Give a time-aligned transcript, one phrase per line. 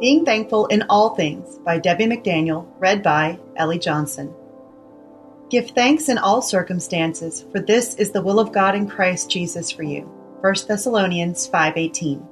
[0.00, 4.32] Being Thankful in All Things by Debbie McDaniel, read by Ellie Johnson.
[5.50, 9.72] Give thanks in all circumstances, for this is the will of God in Christ Jesus
[9.72, 10.02] for you.
[10.40, 12.24] 1 Thessalonians 5:18.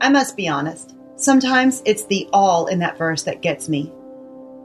[0.00, 0.96] I must be honest.
[1.14, 3.92] Sometimes it's the all in that verse that gets me.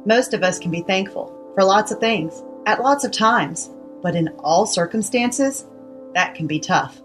[0.04, 3.70] Most of us can be thankful for lots of things at lots of times,
[4.02, 5.68] but in all circumstances,
[6.16, 7.00] that can be tough.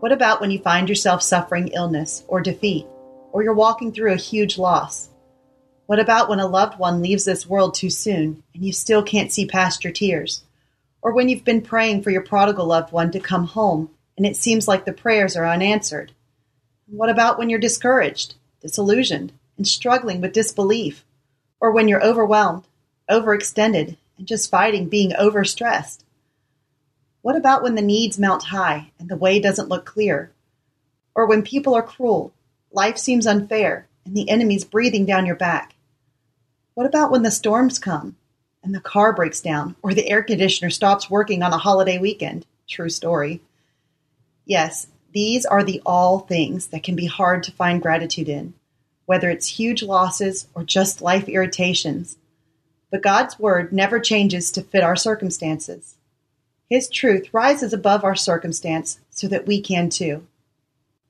[0.00, 2.86] What about when you find yourself suffering illness or defeat?
[3.32, 5.08] Or you're walking through a huge loss?
[5.86, 9.32] What about when a loved one leaves this world too soon and you still can't
[9.32, 10.42] see past your tears?
[11.00, 14.36] Or when you've been praying for your prodigal loved one to come home and it
[14.36, 16.12] seems like the prayers are unanswered?
[16.86, 21.04] What about when you're discouraged, disillusioned, and struggling with disbelief?
[21.60, 22.64] Or when you're overwhelmed,
[23.10, 26.00] overextended, and just fighting being overstressed?
[27.22, 30.30] What about when the needs mount high and the way doesn't look clear?
[31.14, 32.32] Or when people are cruel
[32.72, 35.74] Life seems unfair, and the enemy's breathing down your back.
[36.74, 38.16] What about when the storms come,
[38.62, 42.46] and the car breaks down, or the air conditioner stops working on a holiday weekend?
[42.68, 43.40] True story.
[44.44, 48.54] Yes, these are the all things that can be hard to find gratitude in,
[49.06, 52.18] whether it's huge losses or just life irritations.
[52.90, 55.96] But God's word never changes to fit our circumstances.
[56.68, 60.26] His truth rises above our circumstance so that we can too.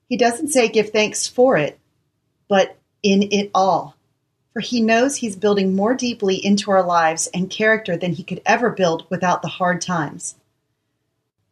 [0.09, 1.79] He doesn't say give thanks for it,
[2.49, 3.95] but in it all.
[4.55, 8.41] For he knows he's building more deeply into our lives and character than he could
[8.47, 10.35] ever build without the hard times.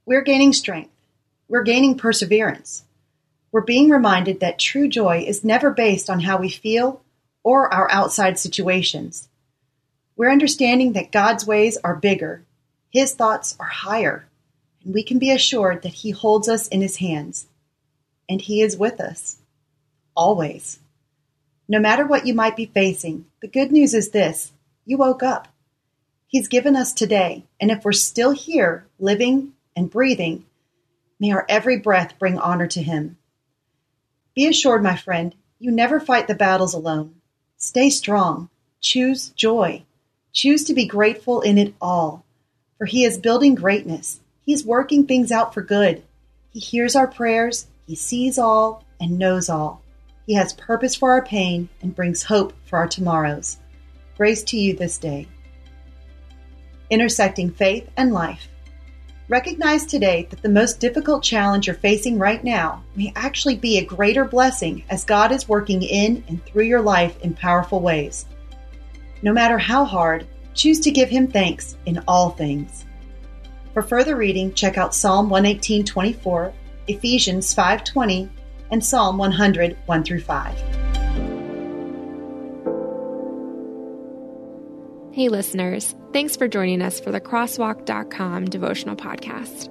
[0.07, 0.91] We're gaining strength.
[1.49, 2.84] We're gaining perseverance.
[3.53, 7.03] We're being reminded that true joy is never based on how we feel
[7.43, 9.29] or our outside situations.
[10.17, 12.43] We're understanding that God's ways are bigger,
[12.91, 14.27] His thoughts are higher,
[14.83, 17.47] and we can be assured that He holds us in His hands
[18.28, 19.38] and He is with us.
[20.16, 20.81] Always.
[21.69, 24.53] No matter what you might be facing, the good news is this
[24.84, 25.48] you woke up.
[26.28, 30.44] He's given us today, and if we're still here, living and breathing,
[31.19, 33.16] may our every breath bring honor to Him.
[34.34, 37.14] Be assured, my friend, you never fight the battles alone.
[37.56, 38.50] Stay strong.
[38.81, 39.84] Choose joy.
[40.32, 42.25] Choose to be grateful in it all.
[42.78, 44.20] For He is building greatness.
[44.44, 46.03] He is working things out for good.
[46.50, 49.83] He hears our prayers he sees all and knows all.
[50.27, 53.59] He has purpose for our pain and brings hope for our tomorrows.
[54.17, 55.29] Grace to you this day.
[56.91, 58.49] Intersecting faith and life.
[59.29, 63.85] Recognize today that the most difficult challenge you're facing right now may actually be a
[63.85, 68.27] greater blessing as God is working in and through your life in powerful ways.
[69.23, 72.85] No matter how hard, choose to give Him thanks in all things.
[73.75, 76.53] For further reading, check out Psalm 118:24
[76.89, 78.29] Ephesians 5:20,
[78.71, 80.55] and Psalm 100 1 through 5.
[85.13, 89.71] Hey listeners, thanks for joining us for the crosswalk.com devotional podcast.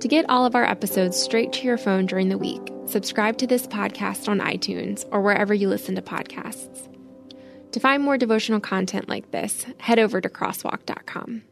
[0.00, 3.46] To get all of our episodes straight to your phone during the week, subscribe to
[3.46, 6.88] this podcast on iTunes or wherever you listen to podcasts.
[7.72, 11.42] To find more devotional content like this, head over to crosswalk.com.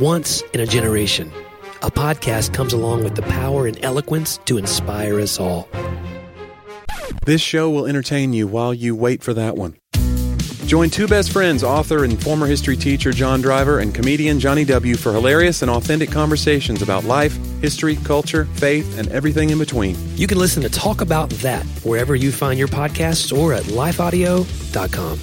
[0.00, 1.30] Once in a generation,
[1.82, 5.68] a podcast comes along with the power and eloquence to inspire us all.
[7.26, 9.76] This show will entertain you while you wait for that one.
[10.66, 14.96] Join two best friends, author and former history teacher John Driver and comedian Johnny W.,
[14.96, 19.96] for hilarious and authentic conversations about life, history, culture, faith, and everything in between.
[20.16, 25.20] You can listen to Talk About That wherever you find your podcasts or at lifeaudio.com.